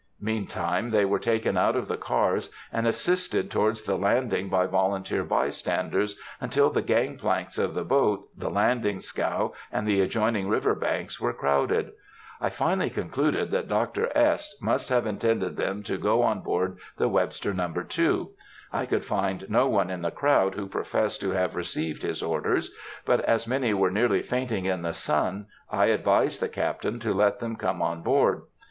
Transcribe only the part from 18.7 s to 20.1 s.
I could find no one in the